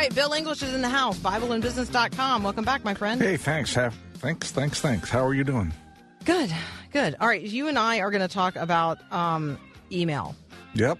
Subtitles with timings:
[0.00, 1.18] right, Bill English is in the house.
[1.18, 2.42] BibleandBusiness.com.
[2.42, 3.20] Welcome back, my friend.
[3.20, 3.74] Hey, thanks.
[3.74, 5.10] Have, thanks, thanks, thanks.
[5.10, 5.74] How are you doing?
[6.24, 6.50] Good,
[6.90, 7.16] good.
[7.20, 9.58] All right, you and I are going to talk about um,
[9.92, 10.34] email,
[10.74, 10.98] Yep.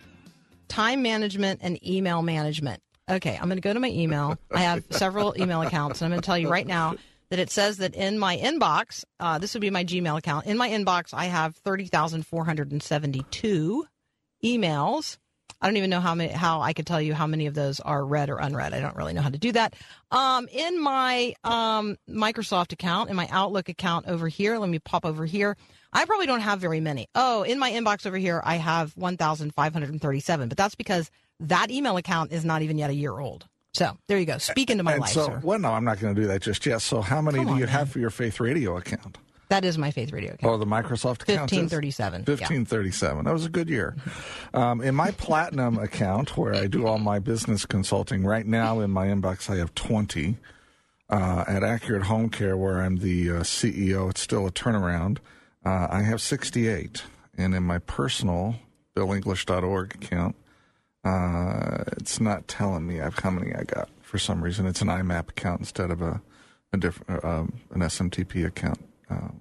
[0.68, 2.82] time management, and email management.
[3.10, 4.36] Okay, I'm going to go to my email.
[4.52, 6.96] I have several email accounts, and I'm going to tell you right now
[7.30, 10.44] that it says that in my inbox, uh, this would be my Gmail account.
[10.46, 13.86] In my inbox, I have 30,472
[14.44, 15.16] emails.
[15.60, 17.80] I don't even know how many, how I could tell you how many of those
[17.80, 18.72] are read or unread.
[18.72, 19.74] I don't really know how to do that.
[20.10, 25.04] Um, in my um, Microsoft account, in my Outlook account over here, let me pop
[25.04, 25.56] over here.
[25.92, 27.08] I probably don't have very many.
[27.14, 31.10] Oh, in my inbox over here, I have 1,537, but that's because
[31.40, 33.46] that email account is not even yet a year old.
[33.72, 34.38] So there you go.
[34.38, 35.40] Speak into my and life, so, sir.
[35.44, 36.82] well, no, I'm not going to do that just yet.
[36.82, 37.72] So, how many Come do on, you man.
[37.72, 39.18] have for your Faith Radio account?
[39.50, 40.52] That is my Faith Radio account.
[40.52, 41.52] Oh, the Microsoft account.
[41.52, 41.58] is?
[41.58, 42.22] 1537.
[42.26, 42.32] yeah.
[42.34, 43.24] 1537.
[43.24, 43.96] That was a good year.
[44.54, 48.92] Um, in my Platinum account, where I do all my business consulting, right now in
[48.92, 50.38] my inbox, I have 20.
[51.08, 55.18] Uh, at Accurate Home Care, where I'm the uh, CEO, it's still a turnaround.
[55.66, 57.02] Uh, I have 68.
[57.36, 58.54] And in my personal
[58.94, 60.36] BillEnglish.org account,
[61.04, 64.66] uh, it's not telling me how many I got for some reason.
[64.66, 66.22] It's an IMAP account instead of a,
[66.72, 68.78] a different um, an SMTP account.
[69.10, 69.40] Um,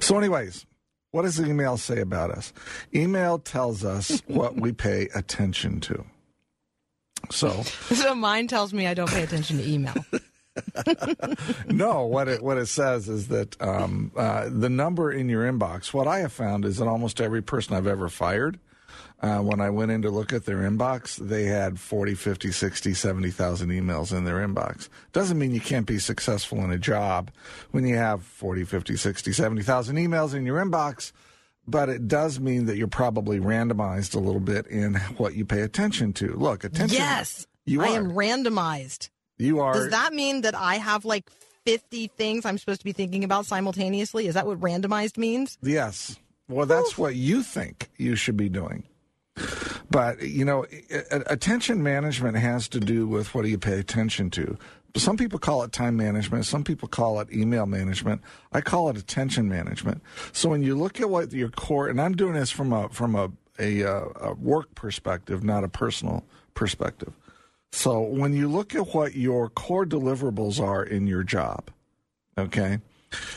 [0.00, 0.66] so, anyways,
[1.10, 2.52] what does the email say about us?
[2.94, 6.04] Email tells us what we pay attention to.
[7.30, 9.94] So, So mine tells me I don't pay attention to email.
[11.66, 15.92] no, what it what it says is that um, uh, the number in your inbox.
[15.92, 18.58] What I have found is that almost every person I've ever fired,
[19.22, 22.94] uh, when I went in to look at their inbox, they had 40, 50, 60,
[22.94, 24.88] 70,000 emails in their inbox.
[25.12, 27.30] Doesn't mean you can't be successful in a job
[27.70, 31.12] when you have 40, 50, 60, 70,000 emails in your inbox.
[31.68, 35.62] But it does mean that you're probably randomized a little bit in what you pay
[35.62, 36.34] attention to.
[36.34, 36.96] Look, attention.
[36.96, 37.96] yes, you I are.
[37.96, 39.08] am randomized.
[39.38, 39.72] you are.
[39.74, 41.28] Does that mean that I have like
[41.64, 44.28] 50 things I'm supposed to be thinking about simultaneously?
[44.28, 45.58] Is that what randomized means?
[45.60, 46.16] Yes.
[46.48, 48.84] Well, that's what you think you should be doing.
[49.90, 50.66] But, you know,
[51.26, 54.58] attention management has to do with what do you pay attention to.
[54.96, 56.46] Some people call it time management.
[56.46, 58.22] Some people call it email management.
[58.52, 60.02] I call it attention management.
[60.32, 63.14] So when you look at what your core, and I'm doing this from a from
[63.14, 67.12] a a, uh, a work perspective, not a personal perspective.
[67.72, 71.70] So when you look at what your core deliverables are in your job,
[72.38, 72.78] okay,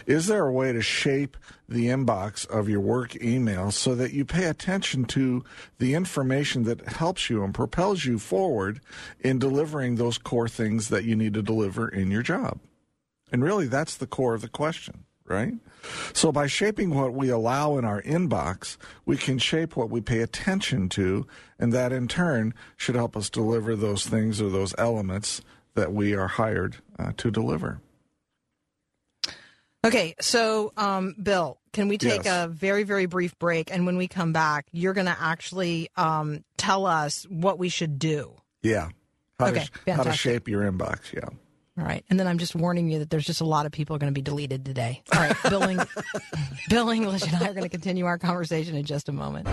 [0.05, 4.25] is there a way to shape the inbox of your work email so that you
[4.25, 5.43] pay attention to
[5.77, 8.81] the information that helps you and propels you forward
[9.19, 12.59] in delivering those core things that you need to deliver in your job?
[13.31, 15.53] And really, that's the core of the question, right?
[16.13, 20.21] So, by shaping what we allow in our inbox, we can shape what we pay
[20.21, 25.41] attention to, and that in turn should help us deliver those things or those elements
[25.75, 27.81] that we are hired uh, to deliver.
[29.85, 32.45] Okay, so um, Bill, can we take Yes.
[32.45, 33.71] a very, very brief break?
[33.73, 37.97] And when we come back, you're going to actually um, tell us what we should
[37.97, 38.33] do.
[38.61, 38.89] Yeah.
[39.39, 41.13] How, Okay, to, sh- how to shape your inbox.
[41.13, 41.21] Yeah.
[41.77, 42.03] All right.
[42.09, 44.11] And then I'm just warning you that there's just a lot of people are going
[44.13, 45.01] to be deleted today.
[45.13, 45.35] All right.
[45.49, 45.79] Bill, Eng-
[46.69, 49.47] Bill English and I are going to continue our conversation in just a moment.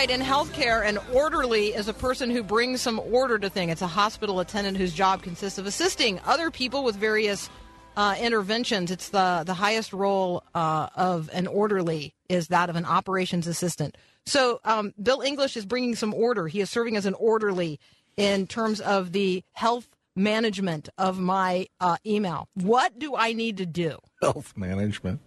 [0.00, 3.72] Right, in healthcare, an orderly is a person who brings some order to things.
[3.72, 7.50] It's a hospital attendant whose job consists of assisting other people with various
[7.98, 8.90] uh, interventions.
[8.90, 13.98] It's the the highest role uh, of an orderly is that of an operations assistant.
[14.24, 16.48] So um, Bill English is bringing some order.
[16.48, 17.78] He is serving as an orderly
[18.16, 22.48] in terms of the health management of my uh, email.
[22.54, 23.98] What do I need to do?
[24.22, 25.20] Health management.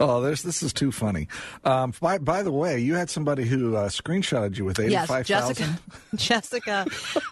[0.00, 1.28] Oh, there's this is too funny.
[1.64, 5.10] Um, by by the way, you had somebody who uh, screenshotted you with eighty Yes,
[5.26, 5.78] Jessica.
[6.14, 6.86] Jessica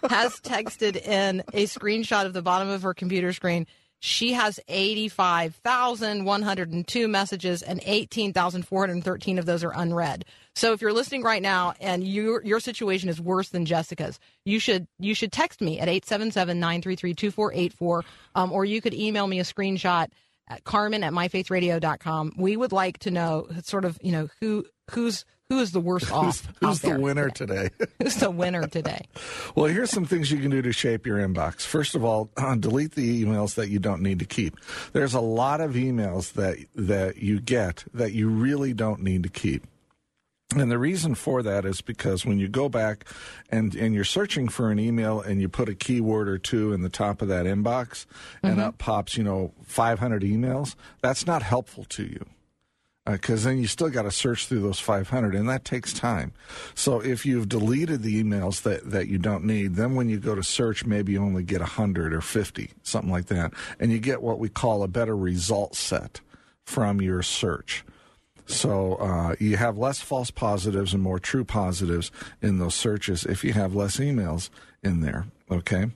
[0.09, 3.67] has texted in a screenshot of the bottom of her computer screen.
[3.99, 10.23] She has 85,102 messages and 18,413 of those are unread.
[10.53, 14.59] So if you're listening right now and your your situation is worse than Jessica's, you
[14.59, 18.03] should you should text me at 877-933-2484
[18.35, 20.09] um, or you could email me a screenshot
[20.47, 22.33] at carmen at myfaithradio.com.
[22.37, 26.11] We would like to know sort of, you know, who who's who is the worst
[26.11, 26.45] off.
[26.59, 27.69] Who's out the winner today.
[27.69, 27.91] today?
[28.03, 29.07] Who's the winner today?
[29.55, 31.61] well, here's some things you can do to shape your inbox.
[31.61, 34.57] First of all, uh, delete the emails that you don't need to keep.
[34.91, 39.29] There's a lot of emails that that you get that you really don't need to
[39.29, 39.65] keep.
[40.55, 43.05] And the reason for that is because when you go back
[43.49, 46.81] and, and you're searching for an email and you put a keyword or two in
[46.81, 48.05] the top of that inbox
[48.41, 48.61] and mm-hmm.
[48.67, 52.25] up pops, you know, 500 emails, that's not helpful to you.
[53.05, 56.33] Uh, because then you still got to search through those 500, and that takes time.
[56.75, 60.35] So if you've deleted the emails that, that you don't need, then when you go
[60.35, 63.53] to search, maybe you only get 100 or 50, something like that.
[63.79, 66.19] And you get what we call a better result set
[66.65, 67.85] from your search.
[68.47, 72.11] So uh, you have less false positives and more true positives
[72.41, 74.49] in those searches if you have less emails
[74.81, 75.27] in there.
[75.51, 75.87] Okay.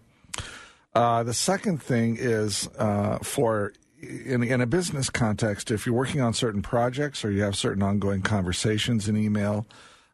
[0.93, 6.21] Uh, the second thing is uh, for in, in a business context, if you're working
[6.21, 9.65] on certain projects or you have certain ongoing conversations in email,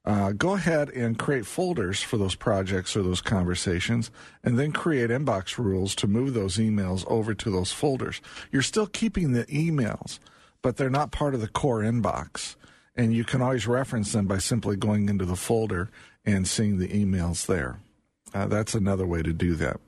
[0.05, 4.09] uh, go ahead and create folders for those projects or those conversations,
[4.43, 8.21] and then create inbox rules to move those emails over to those folders.
[8.51, 10.19] You're still keeping the emails,
[10.67, 12.57] but they're not part of the core inbox.
[12.93, 15.89] And you can always reference them by simply going into the folder
[16.25, 17.79] and seeing the emails there.
[18.33, 19.79] Uh, that's another way to do that.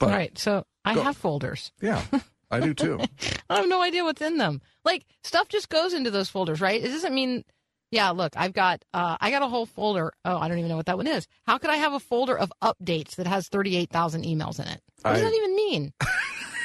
[0.00, 0.36] But right.
[0.36, 1.70] So I Go- have folders.
[1.80, 2.02] yeah,
[2.50, 2.98] I do too.
[3.48, 4.60] I have no idea what's in them.
[4.84, 6.82] Like stuff just goes into those folders, right?
[6.82, 7.44] It doesn't mean.
[7.92, 10.12] Yeah, look, I've got uh, I got a whole folder.
[10.24, 11.28] Oh, I don't even know what that one is.
[11.46, 14.66] How could I have a folder of updates that has thirty eight thousand emails in
[14.66, 14.80] it?
[15.02, 15.92] What does I- that even mean?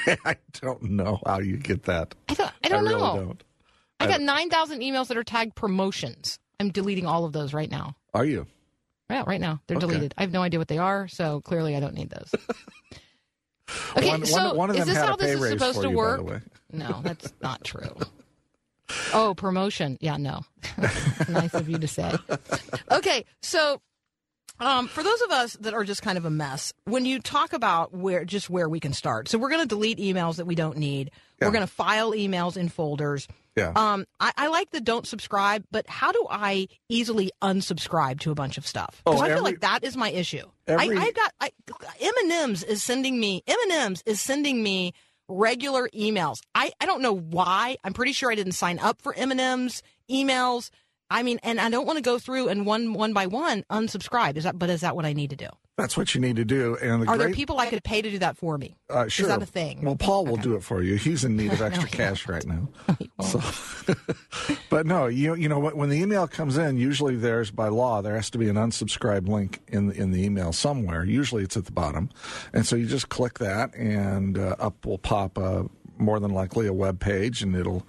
[0.25, 2.15] I don't know how you get that.
[2.29, 2.51] I don't.
[2.63, 3.15] I don't really know.
[3.15, 3.43] don't.
[3.99, 6.39] I got nine thousand emails that are tagged promotions.
[6.59, 7.95] I'm deleting all of those right now.
[8.13, 8.47] Are you?
[9.09, 9.87] Yeah, right now they're Okay.
[9.87, 10.13] deleted.
[10.17, 12.31] I have no idea what they are, so clearly I don't need those.
[13.95, 16.17] Okay, one, so one, one is this how this is supposed to you, work?
[16.19, 16.41] by the way.
[16.73, 17.95] No, that's not true.
[19.13, 19.97] Oh, promotion.
[20.01, 20.41] Yeah, no.
[21.29, 22.13] nice of you to say.
[22.91, 23.81] Okay, so
[24.61, 27.51] um, for those of us that are just kind of a mess, when you talk
[27.51, 30.55] about where just where we can start, so we're going to delete emails that we
[30.55, 31.11] don't need.
[31.41, 31.47] Yeah.
[31.47, 33.27] We're going to file emails in folders.
[33.57, 33.73] Yeah.
[33.75, 38.35] Um, I, I like the don't subscribe, but how do I easily unsubscribe to a
[38.35, 39.01] bunch of stuff?
[39.03, 40.45] Because Oh, I feel like that is my issue.
[40.67, 41.51] every- I, I got I,
[41.99, 44.93] M&M's is sending me M&M's is sending me
[45.27, 46.41] regular emails.
[46.53, 47.77] I, I don't know why.
[47.83, 50.69] I'm pretty sure I didn't sign up for M&M's emails.
[51.11, 54.37] I mean, and I don't want to go through and one one by one unsubscribe.
[54.37, 55.47] Is that but is that what I need to do?
[55.77, 56.77] That's what you need to do.
[56.81, 58.77] And the Are great, there people I could pay to do that for me?
[58.89, 59.27] uh, sure.
[59.27, 59.81] that a thing?
[59.81, 60.95] Well, Paul will do it for you.
[60.95, 62.67] He's in need of extra cash right now.
[63.21, 63.39] So,
[64.71, 68.01] but no, you you know when when the email comes in, usually there's by law
[68.01, 71.03] there has to be an unsubscribe link in in the email somewhere.
[71.05, 72.09] Usually it's at the bottom,
[72.51, 75.63] and so you just click that, and uh, up will pop uh,
[75.99, 77.85] more than likely a web page, and it'll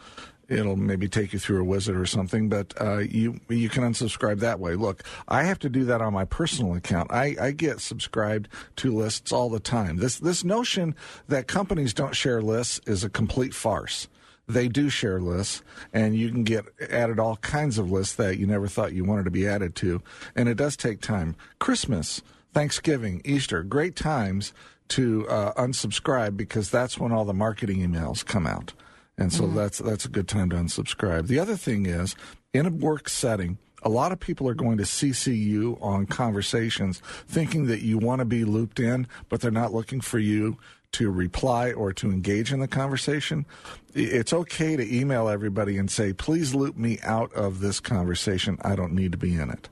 [0.52, 2.48] it'll maybe take you through a wizard or something.
[2.48, 4.74] But uh, you you can unsubscribe that way.
[4.74, 7.12] Look, I have to do that on my personal account.
[7.12, 9.96] I, I get subscribed to lists all the time.
[9.96, 10.94] This this notion
[11.28, 14.08] that companies don't share lists is a complete farce
[14.48, 15.62] they do share lists,
[15.92, 19.24] and you can get added all kinds of lists that you never thought you wanted
[19.24, 20.02] to be added to.
[20.34, 21.36] And it does take time.
[21.58, 22.22] Christmas,
[22.52, 24.52] Thanksgiving, Easter, great times
[24.88, 28.72] to uh, unsubscribe because that's when all the marketing emails come out.
[29.18, 31.26] And so that's that's a good time to unsubscribe.
[31.26, 32.16] The other thing is
[32.52, 37.02] in a work setting, a lot of people are going to CC you on conversations
[37.26, 40.56] thinking that you want to be looped in, but they're not looking for you
[40.92, 43.46] to reply or to engage in the conversation.
[43.94, 48.58] It's okay to email everybody and say, please loop me out of this conversation.
[48.62, 49.68] I don't need to be in it.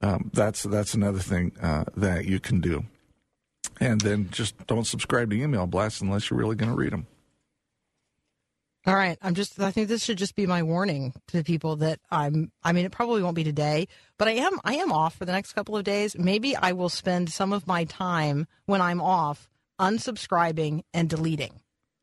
[0.00, 2.84] Um, that's that's another thing uh, that you can do.
[3.80, 7.06] And then just don't subscribe to email blasts unless you're really going to read them.
[8.88, 9.18] All right.
[9.20, 12.72] I'm just I think this should just be my warning to people that I'm I
[12.72, 15.52] mean it probably won't be today, but I am I am off for the next
[15.52, 16.16] couple of days.
[16.18, 21.60] Maybe I will spend some of my time when I'm off unsubscribing and deleting.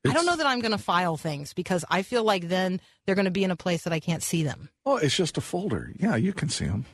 [0.08, 3.16] I don't know that I'm going to file things because I feel like then they're
[3.16, 4.70] going to be in a place that I can't see them.
[4.86, 5.92] Oh, it's just a folder.
[5.98, 6.86] Yeah, you can see them.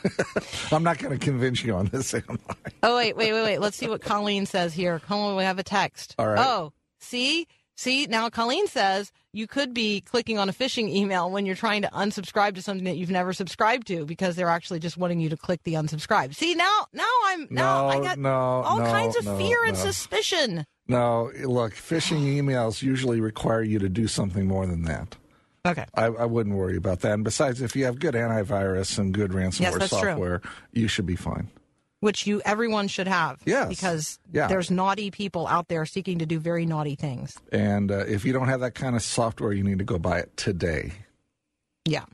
[0.70, 2.54] I'm not going to convince you on this, am I?
[2.82, 3.58] Oh wait, wait, wait, wait.
[3.58, 4.98] Let's see what Colleen says here.
[4.98, 6.14] Colleen, we have a text.
[6.18, 6.38] All right.
[6.38, 7.46] Oh, see,
[7.78, 8.06] see.
[8.06, 11.88] Now Colleen says you could be clicking on a phishing email when you're trying to
[11.88, 15.36] unsubscribe to something that you've never subscribed to because they're actually just wanting you to
[15.36, 16.34] click the unsubscribe.
[16.34, 19.64] See now, now I'm now No, I got no, all no, kinds of no, fear
[19.64, 19.80] and no.
[19.82, 20.66] suspicion.
[20.86, 25.16] No, look, phishing emails usually require you to do something more than that.
[25.66, 25.84] Okay.
[25.94, 27.12] I, I wouldn't worry about that.
[27.12, 30.10] And besides, if you have good antivirus and good ransomware Yes, that's true.
[30.10, 30.40] software,
[30.72, 31.50] you should be fine.
[32.00, 33.40] Which you everyone should have.
[33.44, 33.68] Yes.
[33.68, 34.46] Because Yeah.
[34.46, 37.36] there's naughty people out there seeking to do very naughty things.
[37.50, 40.20] And uh, if you don't have that kind of software, you need to go buy
[40.20, 40.92] it today.
[41.84, 42.04] Yeah.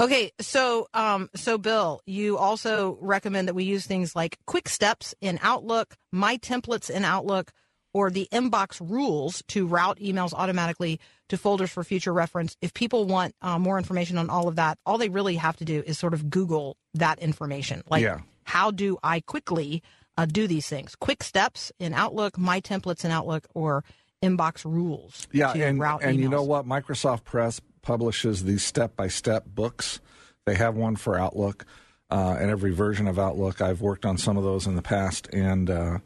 [0.00, 5.14] Okay, so um, so Bill, you also recommend that we use things like quick steps
[5.20, 7.52] in Outlook, my templates in Outlook.
[7.94, 10.98] or the inbox rules to route emails automatically
[11.28, 12.56] to folders for future reference.
[12.62, 15.66] If people want uh, more information on all of that, all they really have to
[15.66, 17.82] do is sort of Google that information.
[17.90, 18.20] Like, Yeah.
[18.52, 19.82] How do I quickly
[20.18, 20.94] uh, do these things?
[20.94, 23.82] Quick steps in Outlook, my templates in Outlook, or
[24.22, 25.26] inbox rules.
[25.32, 26.66] Yeah, to and route and you know what?
[26.66, 30.00] Microsoft Press publishes these step by step books.
[30.44, 31.64] They have one for Outlook,
[32.10, 33.62] uh, and every version of Outlook.
[33.62, 35.98] I've worked on some of those in the past, and uh,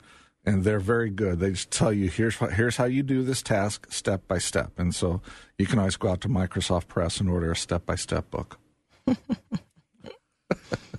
[0.45, 1.41] and they're very good.
[1.41, 4.95] They just tell you here's here's how you do this task step by step, and
[4.95, 5.21] so
[5.59, 8.61] you can always go out to Microsoft Press and order a step by step book.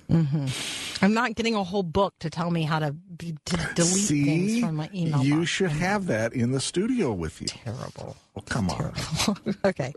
[1.02, 3.34] I'm not getting a whole book to tell me how to, to
[3.76, 5.24] delete See, things from my email.
[5.24, 5.50] you box.
[5.50, 7.48] should have that in the studio with you.
[7.48, 8.16] terrible.
[8.36, 8.94] Oh, come on.
[9.66, 9.94] okay.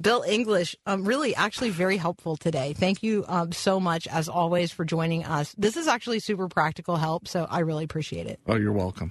[0.00, 2.74] Bill English, um, really actually very helpful today.
[2.74, 5.54] Thank you um, so much, as always, for joining us.
[5.56, 8.38] This is actually super practical help, so I really appreciate it.
[8.46, 9.10] Oh, you're welcome.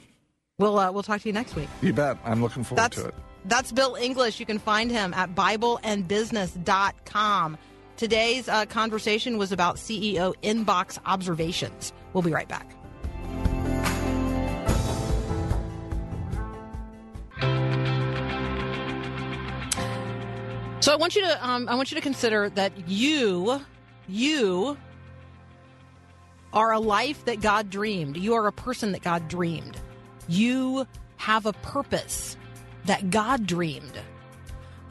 [0.59, 1.67] We'll uh, we'll talk to you next week.
[1.81, 2.17] You bet.
[2.23, 3.15] I'm looking forward That's to it.
[3.45, 4.39] that's Bill English.
[4.39, 7.57] You can find him at BibleandBusiness.com.
[7.97, 11.93] Today's uh, conversation was about CEO inbox observations.
[12.11, 12.69] We'll be right back.
[20.81, 23.61] So I want you to um, I want you to consider that you
[24.07, 24.77] you
[26.53, 28.17] are a life that God dreamed.
[28.17, 29.79] You are a person that God dreamed.
[30.27, 30.85] You
[31.17, 32.37] have a purpose
[32.85, 33.99] that God dreamed.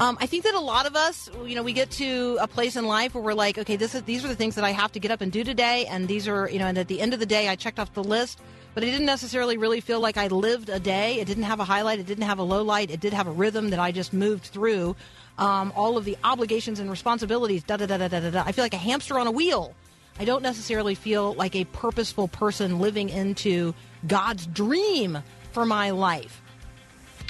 [0.00, 2.74] Um, I think that a lot of us, you know, we get to a place
[2.74, 4.90] in life where we're like, okay, this is these are the things that I have
[4.92, 7.14] to get up and do today, and these are, you know, and at the end
[7.14, 8.40] of the day, I checked off the list,
[8.74, 11.20] but I didn't necessarily really feel like I lived a day.
[11.20, 13.30] It didn't have a highlight, it didn't have a low light, it did have a
[13.30, 14.96] rhythm that I just moved through.
[15.38, 18.30] Um, all of the obligations and responsibilities, da da da da da.
[18.30, 18.42] da.
[18.44, 19.74] I feel like a hamster on a wheel.
[20.18, 23.74] I don't necessarily feel like a purposeful person living into
[24.06, 25.22] God's dream
[25.52, 26.40] for my life.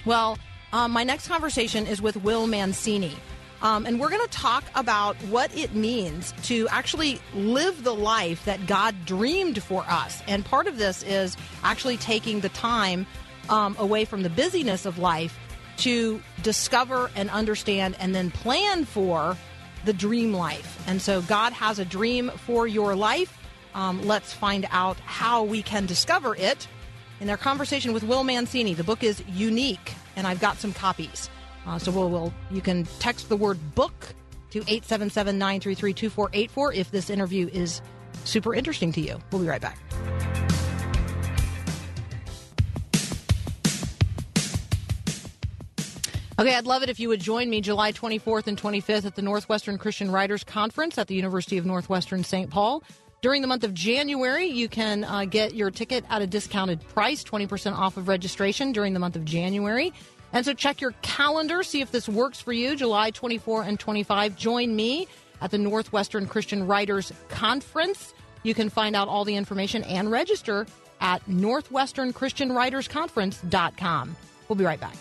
[0.05, 0.39] Well,
[0.75, 3.15] um, my next conversation is with Will Mancini.
[3.63, 8.45] Um, and we're going to talk about what it means to actually live the life
[8.45, 10.21] that God dreamed for us.
[10.27, 13.07] And part of this is actually taking the time
[13.49, 15.39] um, away from the busyness of life
[15.77, 19.37] to discover and understand and then plan for
[19.85, 20.83] the dream life.
[20.89, 23.39] And so God has a dream for your life.
[23.75, 26.67] Um, let's find out how we can discover it
[27.21, 28.75] in our conversation with Will Mancini.
[28.75, 31.31] The book is unique, and I've got some copies.
[31.67, 34.15] Uh, so we'll, we'll you can text the word book
[34.51, 37.83] to 877-933-2484 if this interview is
[38.25, 39.19] super interesting to you.
[39.31, 39.79] We'll be right back.
[46.37, 49.23] Okay, I'd love it if you would join me July 24th and 25th at the
[49.23, 52.51] Northwestern Christian Writers Conference at the University of Northwestern St.
[52.51, 52.83] Paul.
[53.25, 57.25] During the month of January, you can uh, get your ticket at a discounted price,
[57.25, 59.95] 20% off of registration during the month of January.
[60.35, 62.77] And so check your calendar, see if this works for you.
[62.77, 65.09] July 24 and 25, join me
[65.41, 68.13] at the Northwestern Christian Writers Conference.
[68.43, 70.67] You can find out all the information and register
[71.01, 74.17] at northwesternchristianwritersconference.com.
[74.49, 74.97] We'll be right back.